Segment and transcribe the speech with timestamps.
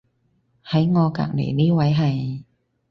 [0.65, 2.41] 喺我隔離呢位係